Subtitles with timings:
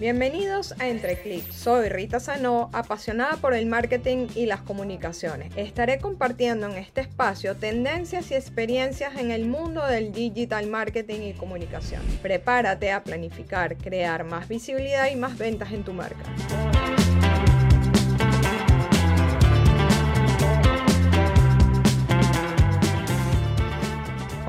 [0.00, 5.52] Bienvenidos a Entre Soy Rita Sanó, apasionada por el marketing y las comunicaciones.
[5.56, 11.32] Estaré compartiendo en este espacio tendencias y experiencias en el mundo del digital marketing y
[11.34, 12.00] comunicación.
[12.22, 16.24] Prepárate a planificar, crear más visibilidad y más ventas en tu marca.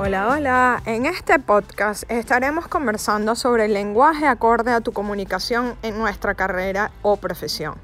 [0.04, 0.82] Hola, hola.
[0.88, 6.90] En este podcast estaremos conversando sobre el lenguaje acorde a tu comunicación en nuestra carrera
[7.04, 7.76] o profesión.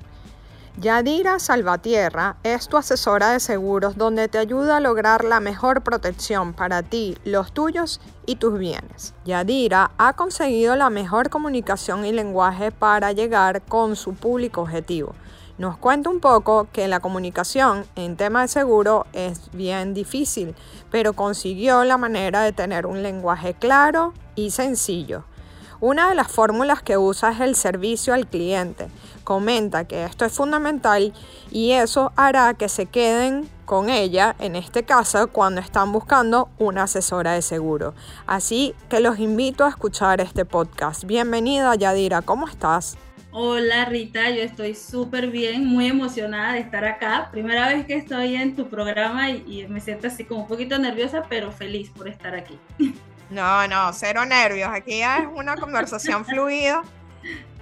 [0.77, 6.53] Yadira Salvatierra es tu asesora de seguros donde te ayuda a lograr la mejor protección
[6.53, 9.13] para ti, los tuyos y tus bienes.
[9.23, 15.13] Yadira ha conseguido la mejor comunicación y lenguaje para llegar con su público objetivo
[15.57, 20.55] nos cuenta un poco que la comunicación en tema de seguro es bien difícil,
[20.91, 25.23] pero consiguió la manera de tener un lenguaje claro y sencillo.
[25.80, 28.88] Una de las fórmulas que usa es el servicio al cliente.
[29.23, 31.13] Comenta que esto es fundamental
[31.52, 36.83] y eso hará que se queden con ella, en este caso, cuando están buscando una
[36.83, 37.94] asesora de seguro.
[38.25, 41.03] Así que los invito a escuchar este podcast.
[41.03, 42.97] Bienvenida Yadira, ¿cómo estás?
[43.31, 47.30] Hola Rita, yo estoy súper bien, muy emocionada de estar acá.
[47.31, 51.23] Primera vez que estoy en tu programa y, me siento así como un poquito nerviosa,
[51.28, 52.58] pero feliz por estar aquí.
[53.30, 54.69] No, no, cero nervios.
[54.72, 56.84] Aquí es una conversación fluida.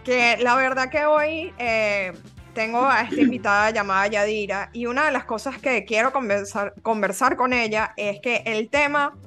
[0.03, 2.13] Que la verdad que hoy eh,
[2.53, 7.35] tengo a esta invitada llamada Yadira y una de las cosas que quiero conversar, conversar
[7.35, 9.17] con ella es que el tema,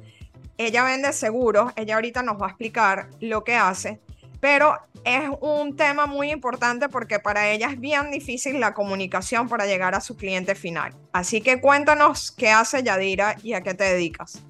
[0.57, 4.01] ella vende seguros, ella ahorita nos va a explicar lo que hace,
[4.41, 9.67] pero es un tema muy importante porque para ella es bien difícil la comunicación para
[9.67, 10.93] llegar a su cliente final.
[11.13, 14.43] Así que cuéntanos qué hace Yadira y a qué te dedicas.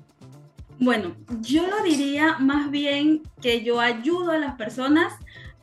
[0.81, 5.13] Bueno, yo lo diría más bien que yo ayudo a las personas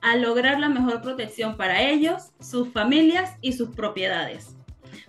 [0.02, 4.56] a lograr la mejor protección para ellos, sus familias y sus propiedades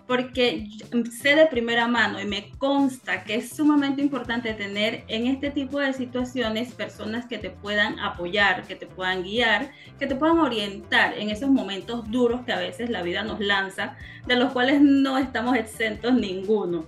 [0.06, 0.68] porque
[1.10, 5.78] sé de primera mano y me consta que es sumamente importante tener en este tipo
[5.78, 11.14] de situaciones personas que te puedan apoyar, que te puedan guiar, que te puedan orientar
[11.18, 13.96] en esos momentos duros que a veces la vida nos lanza,
[14.26, 16.84] de los cuales no estamos exentos ninguno.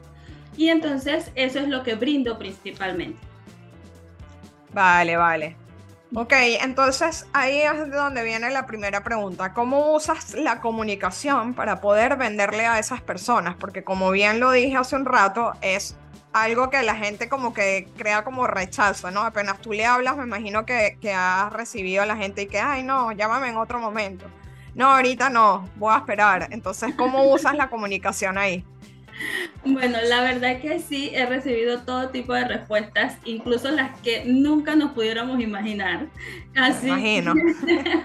[0.57, 3.19] Y entonces eso es lo que brindo principalmente.
[4.73, 5.68] Vale, vale.
[6.15, 6.33] Ok,
[6.63, 9.53] entonces ahí es donde viene la primera pregunta.
[9.53, 13.57] ¿Cómo usas la comunicación para poder venderle a esas personas?
[13.57, 15.97] Porque como bien lo dije hace un rato, es
[16.33, 19.21] algo que la gente como que crea como rechazo, ¿no?
[19.21, 22.59] Apenas tú le hablas, me imagino que, que has recibido a la gente y que,
[22.59, 24.25] ay, no, llámame en otro momento.
[24.75, 26.49] No, ahorita no, voy a esperar.
[26.53, 28.65] Entonces, ¿cómo usas la comunicación ahí?
[29.65, 34.77] Bueno, la verdad que sí, he recibido todo tipo de respuestas, incluso las que nunca
[34.77, 36.07] nos pudiéramos imaginar.
[36.55, 37.35] Así, Imagino.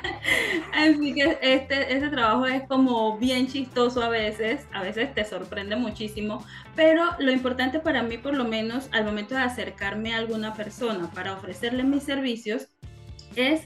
[0.73, 5.75] así que este, este trabajo es como bien chistoso a veces, a veces te sorprende
[5.75, 10.53] muchísimo, pero lo importante para mí, por lo menos al momento de acercarme a alguna
[10.53, 12.67] persona para ofrecerle mis servicios,
[13.35, 13.61] es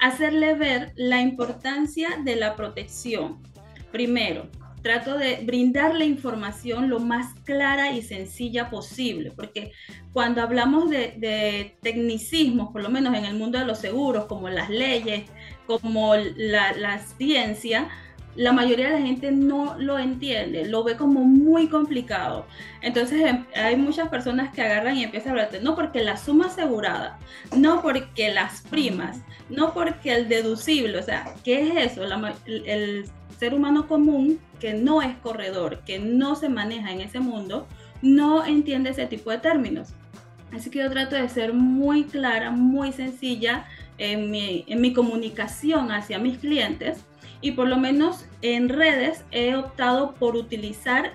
[0.00, 3.42] hacerle ver la importancia de la protección.
[3.90, 4.48] Primero,
[4.82, 9.72] trato de brindar la información lo más clara y sencilla posible, porque
[10.12, 14.70] cuando hablamos de, tecnicismos, por lo menos en el mundo de los seguros, como las
[14.70, 15.24] leyes,
[15.66, 17.88] como la, ciencia,
[18.34, 22.46] la mayoría de la gente no lo entiende, lo ve como muy complicado.
[22.82, 26.46] Entonces em, hay muchas personas que agarran y empiezan a hablar, no porque la suma
[26.46, 27.18] asegurada,
[27.56, 29.18] no porque las primas,
[29.48, 32.04] no porque el deducible, o sea, ¿qué es eso?
[32.04, 37.66] el ser humano común que no es corredor, que no se maneja en ese mundo,
[38.02, 39.94] no entiende ese tipo de términos.
[40.52, 43.66] Así que yo trato de ser muy clara, muy sencilla
[43.98, 47.04] en mi, en mi comunicación hacia mis clientes
[47.40, 51.12] y por lo menos en redes he optado por utilizar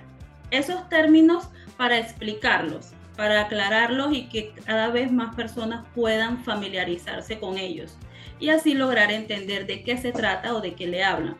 [0.51, 7.57] esos términos para explicarlos, para aclararlos y que cada vez más personas puedan familiarizarse con
[7.57, 7.97] ellos
[8.39, 11.37] y así lograr entender de qué se trata o de qué le hablan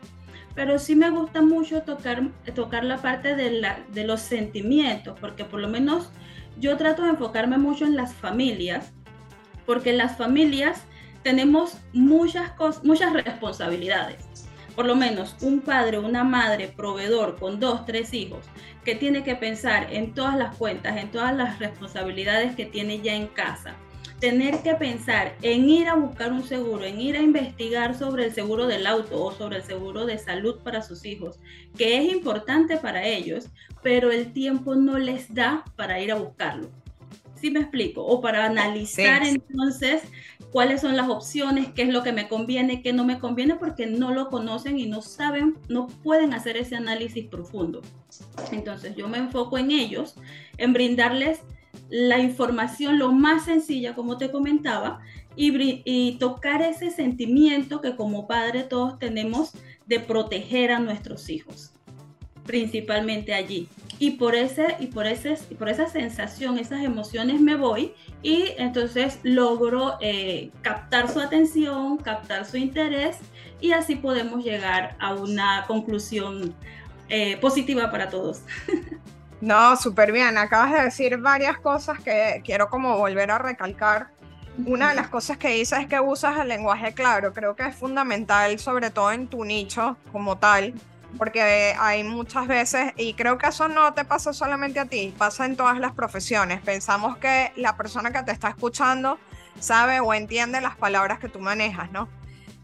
[0.54, 5.44] pero sí me gusta mucho tocar, tocar la parte de, la, de los sentimientos, porque
[5.44, 6.10] por lo menos
[6.58, 8.92] yo trato de enfocarme mucho en las familias,
[9.66, 10.82] porque las familias
[11.22, 12.52] tenemos muchas,
[12.84, 14.24] muchas responsabilidades.
[14.76, 18.44] Por lo menos un padre, una madre, proveedor con dos, tres hijos,
[18.84, 23.14] que tiene que pensar en todas las cuentas, en todas las responsabilidades que tiene ya
[23.14, 23.76] en casa
[24.24, 28.32] tener que pensar en ir a buscar un seguro, en ir a investigar sobre el
[28.32, 31.38] seguro del auto o sobre el seguro de salud para sus hijos,
[31.76, 33.50] que es importante para ellos,
[33.82, 36.70] pero el tiempo no les da para ir a buscarlo.
[37.34, 38.02] ¿Sí me explico?
[38.02, 40.04] O para analizar entonces
[40.50, 43.84] cuáles son las opciones, qué es lo que me conviene, qué no me conviene, porque
[43.84, 47.82] no lo conocen y no saben, no pueden hacer ese análisis profundo.
[48.52, 50.14] Entonces yo me enfoco en ellos,
[50.56, 51.40] en brindarles
[51.88, 55.00] la información lo más sencilla, como te comentaba,
[55.36, 59.52] y, y, tocar ese sentimiento que como padre todos tenemos
[59.86, 61.72] de proteger a nuestros hijos,
[62.44, 63.68] principalmente allí.
[63.98, 68.46] Y por, ese, y, por ese, y por esa sensación, esas emociones me voy y
[68.58, 73.18] entonces logro eh, captar su atención, captar su interés
[73.60, 76.54] y así podemos llegar a una conclusión
[77.08, 78.42] eh, positiva para todos.
[79.44, 80.38] No, súper bien.
[80.38, 84.08] Acabas de decir varias cosas que quiero como volver a recalcar.
[84.64, 87.34] Una de las cosas que dices es que usas el lenguaje claro.
[87.34, 90.72] Creo que es fundamental, sobre todo en tu nicho como tal,
[91.18, 95.44] porque hay muchas veces, y creo que eso no te pasa solamente a ti, pasa
[95.44, 96.62] en todas las profesiones.
[96.62, 99.18] Pensamos que la persona que te está escuchando
[99.60, 102.08] sabe o entiende las palabras que tú manejas, ¿no?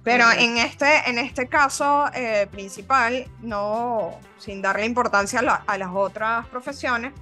[0.03, 6.47] Pero en este, en este caso eh, principal, no, sin darle importancia a, las otras
[6.47, 7.13] profesiones,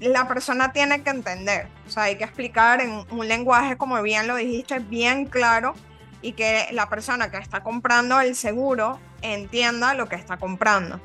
[0.00, 4.26] la persona tiene que entender, o sea, hay que explicar en un lenguaje, como bien
[4.26, 5.74] lo dijiste, bien claro
[6.20, 11.00] y que la persona que está comprando el seguro entienda lo que está comprando.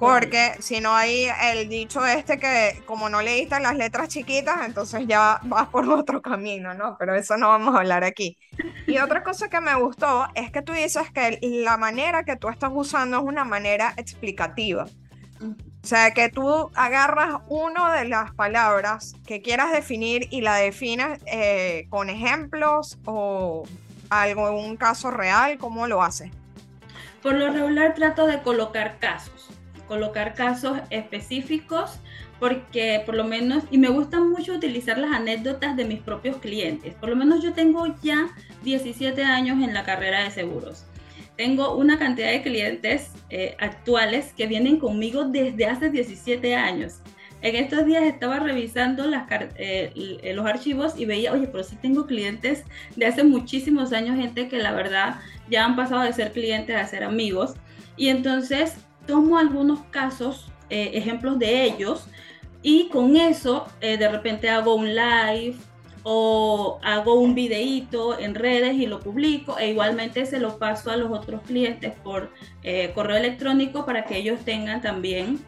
[0.00, 5.06] Porque si no hay el dicho este que como no leíste las letras chiquitas, entonces
[5.06, 6.96] ya vas por otro camino, ¿no?
[6.98, 8.38] Pero eso no vamos a hablar aquí.
[8.86, 12.48] Y otra cosa que me gustó es que tú dices que la manera que tú
[12.48, 14.86] estás usando es una manera explicativa.
[15.42, 21.20] O sea, que tú agarras una de las palabras que quieras definir y la defines
[21.26, 23.64] eh, con ejemplos o
[24.08, 26.30] algún caso real, ¿cómo lo haces?
[27.22, 29.59] Por lo regular trato de colocar casos
[29.90, 31.98] colocar casos específicos
[32.38, 36.94] porque por lo menos, y me gusta mucho utilizar las anécdotas de mis propios clientes,
[36.94, 38.28] por lo menos yo tengo ya
[38.62, 40.84] 17 años en la carrera de seguros.
[41.36, 47.00] Tengo una cantidad de clientes eh, actuales que vienen conmigo desde hace 17 años.
[47.42, 49.24] En estos días estaba revisando las,
[49.56, 52.62] eh, los archivos y veía, oye, pero sí tengo clientes
[52.94, 55.16] de hace muchísimos años, gente que la verdad
[55.48, 57.54] ya han pasado de ser clientes a ser amigos.
[57.96, 58.76] Y entonces
[59.10, 62.06] tomo algunos casos, eh, ejemplos de ellos,
[62.62, 65.56] y con eso eh, de repente hago un live
[66.04, 70.96] o hago un videíto en redes y lo publico e igualmente se lo paso a
[70.96, 72.30] los otros clientes por
[72.62, 75.40] eh, correo electrónico para que ellos tengan también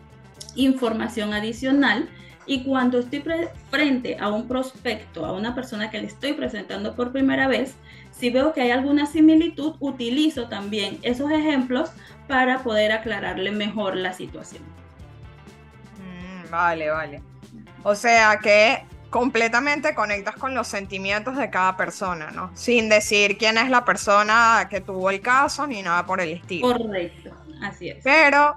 [0.57, 2.09] información adicional
[2.47, 3.23] y cuando estoy
[3.71, 7.75] frente a un prospecto, a una persona que le estoy presentando por primera vez,
[8.11, 11.91] si veo que hay alguna similitud, utilizo también esos ejemplos
[12.29, 14.63] para poder aclararle mejor la situación.
[15.99, 17.23] Mm, vale, vale.
[17.85, 22.51] O sea que completamente conectas con los sentimientos de cada persona, ¿no?
[22.55, 26.73] Sin decir quién es la persona que tuvo el caso ni nada por el estilo.
[26.73, 27.31] Correcto,
[27.63, 28.03] así es.
[28.03, 28.57] Pero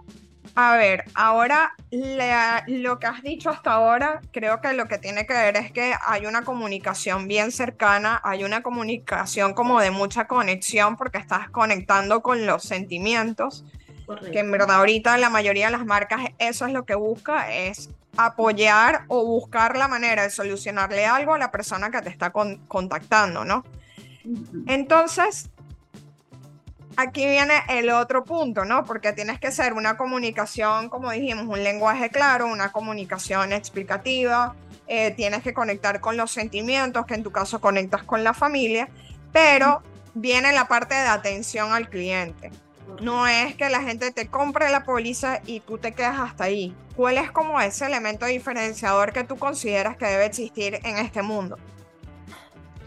[0.54, 1.74] a ver, ahora
[2.68, 5.94] lo que has dicho hasta ahora, creo que lo que tiene que ver es que
[6.06, 12.22] hay una comunicación bien cercana, hay una comunicación como de mucha conexión porque estás conectando
[12.22, 13.66] con los sentimientos,
[14.32, 17.90] que en verdad ahorita la mayoría de las marcas eso es lo que busca, es
[18.18, 23.44] apoyar o buscar la manera de solucionarle algo a la persona que te está contactando,
[23.44, 23.66] ¿no?
[24.68, 25.50] Entonces,
[26.98, 28.86] aquí viene el otro punto, ¿no?
[28.86, 34.56] Porque tienes que ser una comunicación, como dijimos, un lenguaje claro, una comunicación explicativa,
[34.88, 38.90] eh, tienes que conectar con los sentimientos, que en tu caso conectas con la familia,
[39.32, 39.82] pero
[40.14, 42.52] viene la parte de atención al cliente.
[43.02, 46.74] No es que la gente te compre la póliza y tú te quedas hasta ahí.
[46.96, 51.58] ¿Cuál es como ese elemento diferenciador que tú consideras que debe existir en este mundo?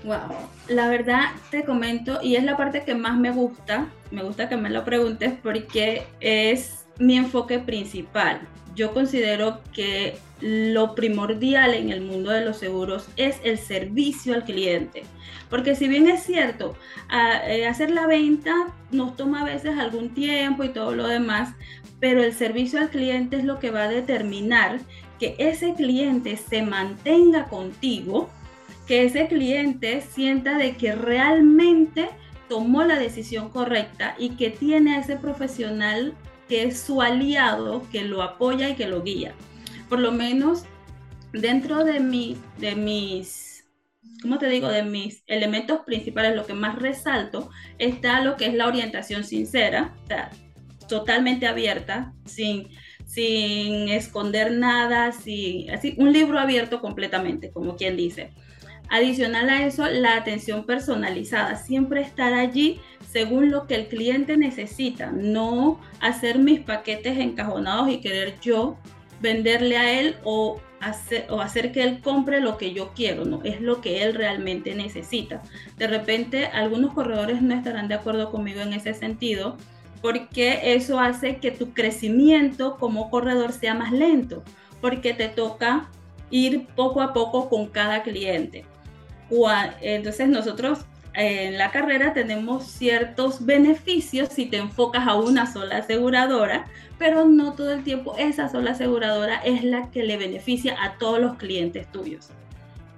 [0.05, 4.49] Wow, la verdad te comento y es la parte que más me gusta, me gusta
[4.49, 8.40] que me lo preguntes porque es mi enfoque principal.
[8.76, 14.45] Yo considero que lo primordial en el mundo de los seguros es el servicio al
[14.45, 15.02] cliente.
[15.50, 16.76] Porque si bien es cierto,
[17.11, 18.52] eh, hacer la venta
[18.93, 21.55] nos toma a veces algún tiempo y todo lo demás,
[21.99, 24.81] pero el servicio al cliente es lo que va a determinar
[25.19, 28.31] que ese cliente se mantenga contigo
[28.88, 32.09] que ese cliente sienta de que realmente
[32.49, 36.14] tomó la decisión correcta y que tiene a ese profesional
[36.49, 39.35] que es su aliado, que lo apoya y que lo guía.
[39.90, 40.64] Por lo menos
[41.35, 43.68] dentro de, mi, de mis,
[44.23, 44.68] ¿cómo te digo?
[44.68, 49.95] De mis elementos principales, lo que más resalto está lo que es la orientación sincera,
[50.88, 52.68] totalmente abierta, sin,
[53.04, 58.33] sin esconder nada, sin, así, un libro abierto completamente, como quien dice
[58.90, 62.80] Adicional a eso, la atención personalizada, siempre estar allí
[63.11, 68.76] según lo que el cliente necesita, no hacer mis paquetes encajonados y querer yo
[69.21, 73.42] venderle a él o hacer, o hacer que él compre lo que yo quiero, no,
[73.45, 75.42] es lo que él realmente necesita.
[75.76, 79.57] De repente, algunos corredores no estarán de acuerdo conmigo en ese sentido,
[80.00, 84.45] porque eso hace que tu crecimiento como corredor sea más lento,
[84.80, 85.88] porque te toca
[86.30, 88.64] ir poco a poco con cada cliente.
[89.80, 90.80] Entonces nosotros
[91.14, 96.66] en la carrera tenemos ciertos beneficios si te enfocas a una sola aseguradora,
[96.99, 101.20] pero no todo el tiempo esa sola aseguradora es la que le beneficia a todos
[101.20, 102.28] los clientes tuyos.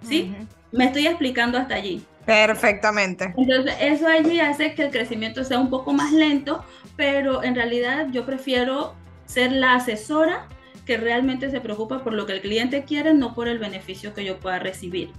[0.03, 0.35] ¿Sí?
[0.73, 2.05] Me estoy explicando hasta allí.
[2.27, 3.33] Perfectamente.
[3.37, 6.65] Entonces, eso allí hace que el crecimiento sea un poco más lento,
[6.97, 8.95] pero en realidad yo prefiero
[9.27, 10.47] ser la asesora
[10.85, 14.25] que realmente se preocupa por lo que el cliente quiere, no por el beneficio que
[14.25, 15.11] yo pueda recibir.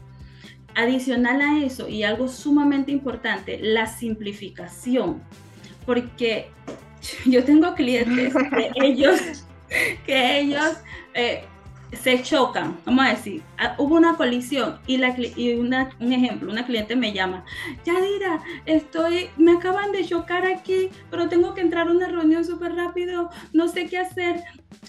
[0.75, 5.21] Adicional a eso, y algo sumamente importante, la simplificación,
[5.85, 6.49] porque
[7.25, 9.45] yo tengo clientes que ellos,
[10.05, 10.77] que ellos
[11.13, 11.43] eh,
[11.93, 16.51] se chocan, vamos a decir, ah, hubo una colisión y, la, y una, un ejemplo,
[16.51, 17.43] una cliente me llama,
[17.85, 22.75] Yadira, estoy, me acaban de chocar aquí, pero tengo que entrar a una reunión súper
[22.75, 24.41] rápido, no sé qué hacer,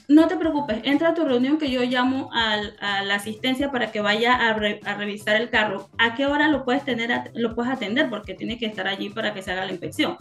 [0.08, 2.56] no te preocupes, entra a tu reunión que yo llamo a,
[3.02, 5.88] la asistencia para que vaya a, revisar el carro.
[5.98, 8.10] ¿A qué hora lo puedes tener, lo puedes atender?
[8.10, 10.16] Porque tiene que estar allí para que se haga la inspección.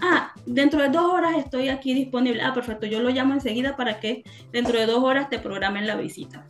[0.00, 2.42] Ah, dentro de dos horas estoy aquí disponible.
[2.42, 5.96] Ah, perfecto, yo lo llamo enseguida para que dentro de dos horas te programen la
[5.96, 6.46] visita.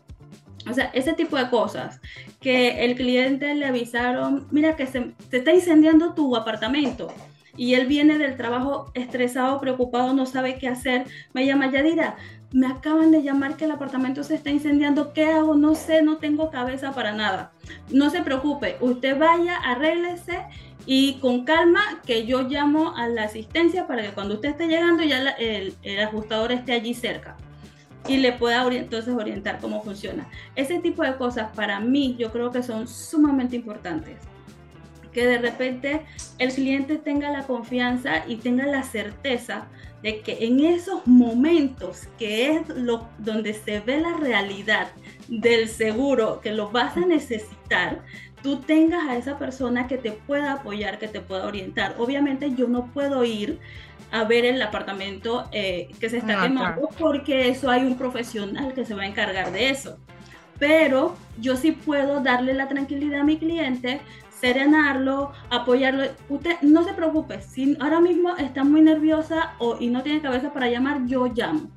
[0.68, 2.00] O sea, ese tipo de cosas
[2.40, 7.08] que el cliente le avisaron, mira que se está incendiando tu apartamento
[7.56, 12.16] y él viene del trabajo estresado, preocupado, no sabe qué hacer, me llama Yadira,
[12.52, 15.56] me acaban de llamar que el apartamento se está incendiando, ¿qué hago?
[15.56, 17.52] No sé, no tengo cabeza para nada.
[17.90, 20.38] No se preocupe, usted vaya, arréglese
[20.86, 25.02] y con calma que yo llamo a la asistencia para que cuando usted esté llegando
[25.02, 27.36] ya el, el, ajustador esté allí cerca
[28.06, 30.28] y le pueda entonces orientar cómo funciona.
[30.54, 34.18] Ese tipo de cosas para mí yo creo que son sumamente importantes
[35.14, 36.02] que de repente
[36.38, 39.68] el cliente tenga la confianza y tenga la certeza
[40.02, 44.88] de que en esos momentos que es lo donde se ve la realidad
[45.28, 48.02] del seguro que lo vas a necesitar,
[48.42, 51.94] tú tengas a esa persona que te pueda apoyar, que te pueda orientar.
[51.98, 53.58] Obviamente yo no puedo ir
[54.12, 58.84] a ver el apartamento eh, que se está quemando porque eso hay un profesional que
[58.84, 59.98] se va a encargar de eso.
[60.58, 64.02] Pero yo sí puedo darle la tranquilidad a mi cliente
[64.40, 66.04] serenarlo, apoyarlo.
[66.28, 70.52] Usted no se preocupe, si ahora mismo está muy nerviosa o, y no tiene cabeza
[70.52, 71.70] para llamar, yo llamo.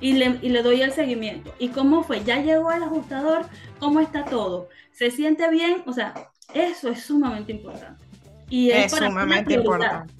[0.00, 1.52] Y le, y le doy el seguimiento.
[1.58, 2.22] ¿Y cómo fue?
[2.22, 3.46] ¿Ya llegó el ajustador?
[3.80, 4.68] ¿Cómo está todo?
[4.92, 5.82] ¿Se siente bien?
[5.86, 6.14] O sea,
[6.54, 8.04] eso es sumamente importante.
[8.48, 10.14] Y es, sumamente importante.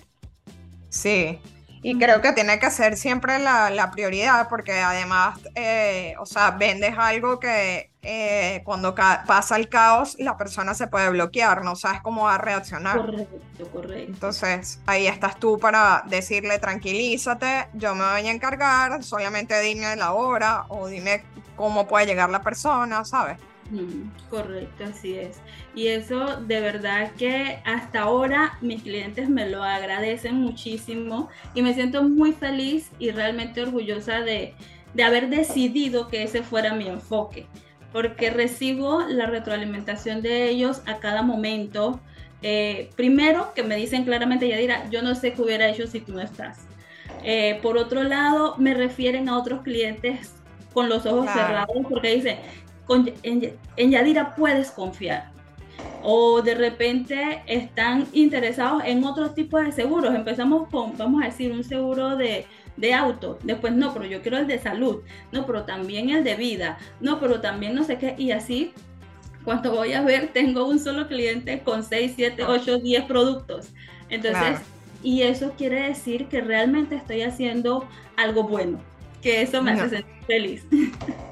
[0.89, 1.39] Sí,
[1.83, 6.95] y creo que tiene que ser siempre la, prioridad porque además, eh, o sea, vendes
[6.99, 12.25] algo que eh, cuando pasa el caos la persona se puede bloquear, no sabes cómo
[12.25, 12.97] va a reaccionar.
[12.97, 14.13] Correcto, correcto.
[14.13, 20.13] Entonces, ahí estás tú para decirle tranquilízate, yo me voy a encargar, solamente dime la
[20.13, 21.25] hora o dime
[21.57, 23.39] cómo puede llegar la persona, ¿sabes?
[24.31, 25.41] Correcto, así es.
[25.75, 31.75] Y eso de verdad que hasta ahora mis clientes me lo agradecen muchísimo y me
[31.75, 34.55] siento muy feliz y realmente orgullosa de,
[35.05, 37.47] haber decidido que ese fuera mi enfoque,
[37.93, 42.01] porque recibo la retroalimentación de ellos a cada momento.
[42.43, 46.13] Eh, primero, que me dicen claramente, Yadira, yo no sé qué hubiera hecho si tú
[46.13, 46.59] no estás.
[47.23, 50.35] Eh, por otro lado, me refieren a otros clientes
[50.73, 52.39] con los ojos cerrados porque dicen,
[53.23, 55.31] en, Yadira puedes confiar.
[56.03, 60.15] O de repente están interesados en otros tipos de seguros.
[60.15, 63.39] Empezamos con, vamos a decir, un seguro de, de auto.
[63.43, 65.03] Después, no, pero yo quiero el de salud.
[65.33, 66.79] No, pero también el de vida.
[67.01, 68.15] No, pero también no sé qué.
[68.17, 68.73] Y así,
[69.45, 73.69] cuando voy a ver, tengo un solo cliente con 6, 7, 8, 10 productos.
[74.09, 74.61] Entonces,
[75.03, 78.81] y eso quiere decir que realmente estoy haciendo algo bueno.
[79.23, 80.67] Que eso me hace sentir feliz.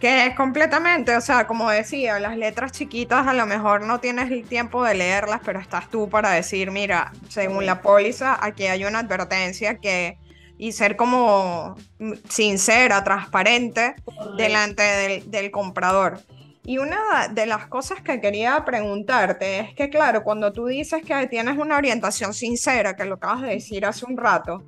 [0.00, 4.30] Que es completamente, o sea, como decía, las letras chiquitas a lo mejor no tienes
[4.30, 8.84] el tiempo de leerlas, pero estás tú para decir, mira, según la póliza, aquí hay
[8.84, 10.16] una advertencia que
[10.60, 11.74] y ser como
[12.28, 13.94] sincera, transparente
[14.36, 16.20] delante del, del, comprador.
[16.64, 21.26] Y una de las cosas que quería preguntarte es que, claro, cuando tú dices que
[21.28, 24.62] tienes una orientación sincera, que lo acabas de decir hace un rato,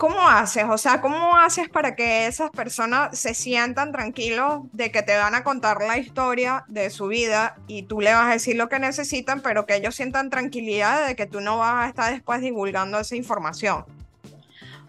[0.00, 0.64] ¿cómo haces?
[0.66, 5.34] O sea, ¿cómo haces para que esas personas se sientan tranquilos de que te van
[5.34, 8.78] a contar la historia de su vida y tú le vas a decir lo que
[8.78, 12.98] necesitan, pero que ellos sientan tranquilidad de que tú no vas a estar después divulgando
[12.98, 13.84] esa información?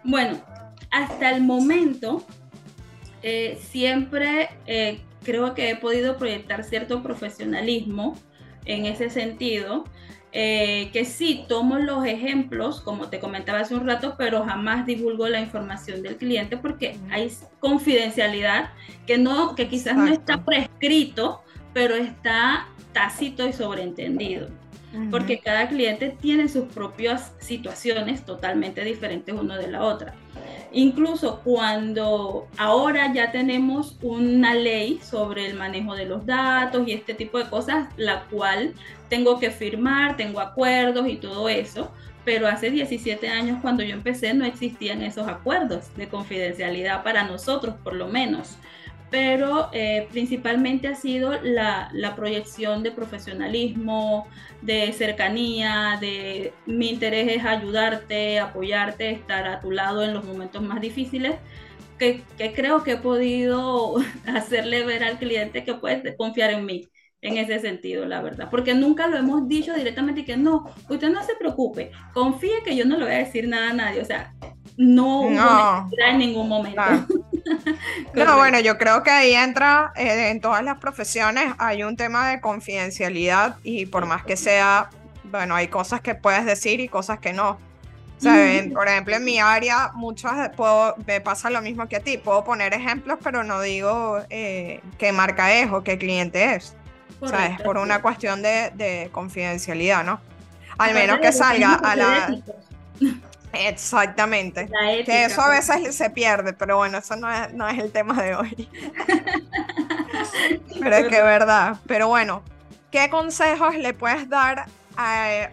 [0.02, 0.42] Bueno,
[0.90, 2.24] hasta el momento
[3.22, 8.16] eh, siempre eh, creo que he podido proyectar cierto profesionalismo
[8.64, 9.84] en ese sentido.
[10.34, 15.28] Eh, que sí, tomo los ejemplos, como te comentaba hace un rato, pero jamás divulgo
[15.28, 18.70] la información del cliente porque hay confidencialidad
[19.06, 21.42] que, no, que quizás no está prescrito,
[21.74, 24.48] pero está tácito y sobreentendido.
[25.10, 30.14] Porque cada cliente tiene sus propias situaciones totalmente diferentes uno de la otra.
[30.74, 37.12] Incluso cuando ahora ya tenemos una ley sobre el manejo de los datos y este
[37.14, 38.74] tipo de cosas, la cual
[39.08, 41.90] tengo que firmar, tengo acuerdos y todo eso,
[42.24, 47.74] pero hace 17 años cuando yo empecé no existían esos acuerdos de confidencialidad para nosotros
[47.82, 48.56] por lo menos
[49.12, 54.26] pero eh, principalmente ha sido la, la, proyección de profesionalismo,
[54.62, 60.62] de cercanía, de mi interés es ayudarte, apoyarte, estar a tu lado en los momentos
[60.62, 61.34] más difíciles,
[61.98, 66.88] que, que creo que he podido hacerle ver al cliente que puede confiar en mí
[67.20, 71.22] en ese sentido, la verdad, porque nunca lo hemos dicho directamente que no, usted no
[71.22, 74.34] se preocupe, confíe que yo no le voy a decir nada a nadie, o sea,
[74.78, 75.90] no, no.
[76.08, 76.80] en ningún momento.
[76.80, 77.06] no,
[78.36, 82.40] bueno, yo creo que ahí entra, eh, en todas las profesiones hay un tema de
[82.40, 84.90] confidencialidad y por más que sea,
[85.24, 87.58] bueno, hay cosas que puedes decir y cosas que no.
[88.74, 92.44] por ejemplo, en mi área muchas puedo, me pasa lo mismo que a ti, puedo
[92.44, 96.76] poner ejemplos, pero no digo eh, qué marca es o qué cliente es.
[97.24, 97.60] ¿Sabes?
[97.62, 100.20] Por una cuestión de, de confidencialidad, ¿no?
[100.76, 102.36] Al menos que salga a la...
[103.52, 104.68] Exactamente.
[105.04, 105.68] que eso a pues.
[105.68, 108.68] veces se pierde, pero bueno, eso no es, no es el tema de hoy.
[110.80, 111.76] pero es que es verdad.
[111.86, 112.42] Pero bueno,
[112.90, 114.66] ¿qué consejos le puedes dar
[114.96, 115.50] a,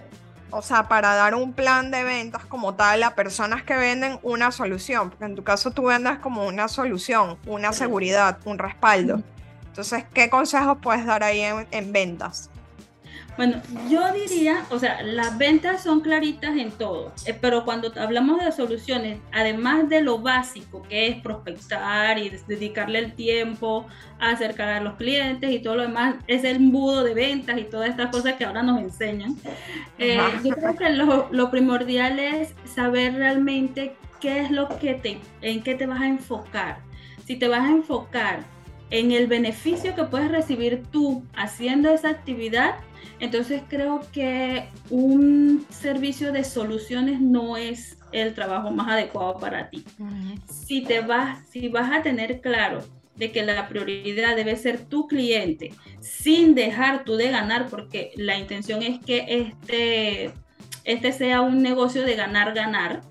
[0.52, 4.52] o sea, para dar un plan de ventas como tal a personas que venden una
[4.52, 5.10] solución?
[5.10, 9.22] Porque en tu caso tú vendas como una solución, una seguridad, un respaldo.
[9.68, 12.50] Entonces, ¿qué consejos puedes dar ahí en ventas?
[13.38, 18.44] Bueno, yo diría, o sea, las ventas son claritas en todo, eh, pero cuando hablamos
[18.44, 23.86] de soluciones, además de lo básico que es prospectar y dedicarle el tiempo
[24.20, 27.64] a acercar a los clientes y todo lo demás, es el embudo de ventas y
[27.64, 29.36] todas estas cosas que ahora nos enseñan.
[29.98, 35.20] Eh, yo creo que lo, lo primordial es saber realmente qué es lo que te,
[35.42, 36.80] en qué te vas a enfocar.
[37.26, 38.44] Si te vas a enfocar
[38.92, 42.76] en el beneficio que puedes recibir tú haciendo esa actividad,
[43.20, 49.84] entonces creo que un servicio de soluciones no es el trabajo más adecuado para ti.
[50.50, 52.82] Si te vas, si vas a tener claro
[53.16, 58.38] de que la prioridad debe ser tu cliente, sin dejar tú de ganar, porque la
[58.38, 60.32] intención es que este,
[60.86, 63.02] este sea un negocio de ganar, ganar.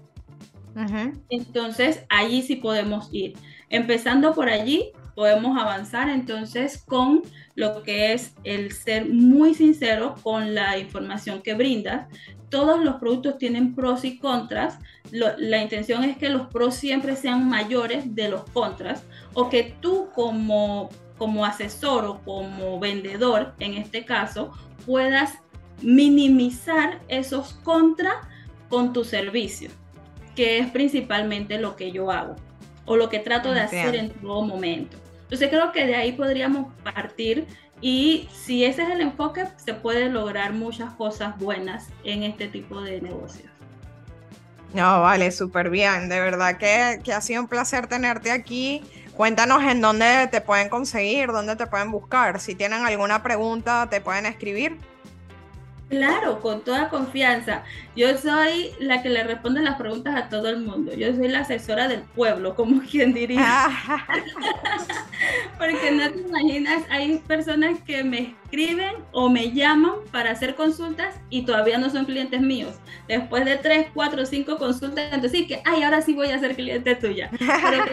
[1.28, 3.34] Entonces, allí sí podemos ir.
[3.68, 7.22] Empezando por allí, podemos avanzar entonces con
[7.56, 12.06] lo que es el ser muy sincero con la información que brindas.
[12.50, 14.78] Todos los productos tienen pros y contras.
[15.10, 19.02] la intención es que los pros siempre sean mayores de los contras
[19.34, 24.52] o que tú como, como asesor o como vendedor, en este caso,
[24.86, 25.38] puedas
[25.82, 28.18] minimizar esos contras
[28.68, 29.70] con tu servicio,
[30.36, 32.36] que es principalmente lo que yo hago
[32.86, 34.96] o lo que trato de hacer en todo momento.
[35.28, 37.46] Entonces creo que de ahí podríamos partir
[37.82, 42.80] y si ese es el enfoque, se puede lograr muchas cosas buenas en este tipo
[42.80, 43.52] de negocios.
[44.72, 46.08] No, vale, súper bien.
[46.08, 48.82] De verdad que, que ha sido un placer tenerte aquí.
[49.14, 52.40] Cuéntanos en dónde te pueden conseguir, dónde te pueden buscar.
[52.40, 54.78] Si tienen alguna pregunta, te pueden escribir.
[55.88, 57.62] Claro, con toda confianza.
[57.96, 60.92] Yo soy la que le responde las preguntas a todo el mundo.
[60.92, 63.70] Yo soy la asesora del pueblo, como quien diría.
[65.58, 71.16] Porque no te imaginas, hay personas que me escriben o me llaman para hacer consultas
[71.30, 72.76] y todavía no son clientes míos.
[73.08, 76.54] Después de tres, cuatro, cinco consultas, entonces sí que, ay, ahora sí voy a ser
[76.54, 77.30] cliente tuya.
[77.38, 77.84] Pero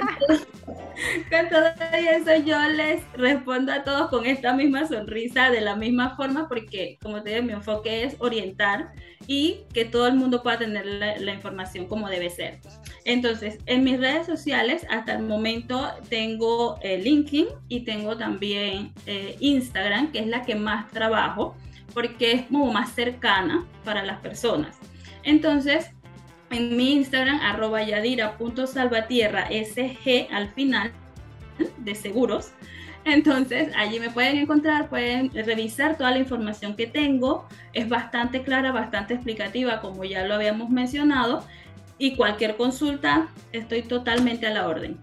[1.29, 6.15] con todo eso yo les respondo a todos con esta misma sonrisa, de la misma
[6.15, 8.91] forma, porque como te digo, mi enfoque es orientar
[9.27, 12.59] y que todo el mundo pueda tener la, información como debe ser.
[13.05, 19.35] Entonces, en mis redes sociales, hasta el momento tengo eh, LinkedIn y tengo también eh,
[19.39, 21.55] Instagram, que es la que más trabajo,
[21.93, 24.77] porque es como más cercana para las personas.
[25.23, 25.91] Entonces,
[26.51, 30.91] en mi Instagram, arroba yadira.salvatierra, SG al final,
[31.77, 32.51] de seguros.
[33.05, 37.47] Entonces, allí me pueden encontrar, pueden revisar toda la información que tengo.
[37.73, 41.45] Es bastante clara, bastante explicativa, como ya lo habíamos mencionado.
[41.97, 44.97] Y cualquier consulta, estoy totalmente a la orden.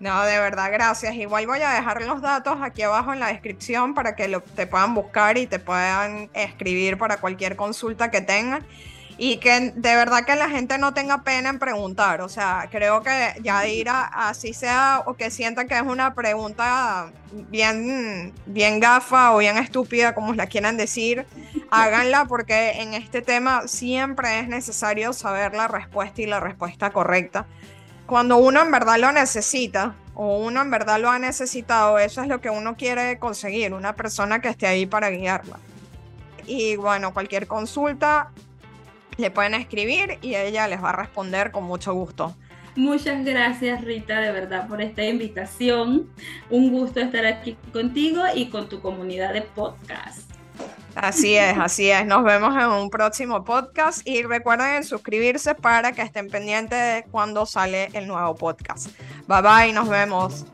[0.00, 1.14] No, de verdad, gracias.
[1.16, 4.66] Igual voy a dejar los datos aquí abajo en la descripción para que lo, te
[4.66, 8.64] puedan buscar y te puedan escribir para cualquier consulta que tengan
[9.20, 12.20] y que de verdad que la gente no tenga pena en preguntar.
[12.20, 13.10] O sea, creo que
[13.42, 19.38] ya Yadira, así sea o que sienta que es una pregunta bien, bien gafa o
[19.38, 21.26] bien estúpida, como la quieran decir,
[21.72, 27.46] háganla porque en este tema siempre es necesario saber la respuesta y la respuesta correcta.
[28.08, 32.28] Cuando uno en verdad lo necesita o uno en verdad lo ha necesitado, eso es
[32.28, 35.58] lo que uno quiere conseguir, una persona que esté ahí para guiarla.
[36.46, 38.30] Y bueno, cualquier consulta,
[39.18, 42.34] le pueden escribir y ella les va a responder con mucho gusto.
[42.76, 46.08] Muchas gracias Rita, de verdad, por esta invitación.
[46.48, 50.27] Un gusto estar aquí contigo y con tu comunidad de podcast.
[50.94, 52.04] Así es, así es.
[52.06, 57.46] Nos vemos en un próximo podcast y recuerden suscribirse para que estén pendientes de cuando
[57.46, 58.88] sale el nuevo podcast.
[59.28, 60.44] Bye bye, nos vemos.